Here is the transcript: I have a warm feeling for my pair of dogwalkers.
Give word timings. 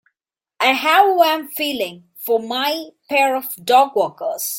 I 0.59 0.71
have 0.73 1.05
a 1.09 1.13
warm 1.13 1.49
feeling 1.49 2.05
for 2.25 2.39
my 2.39 2.87
pair 3.07 3.35
of 3.35 3.45
dogwalkers. 3.63 4.41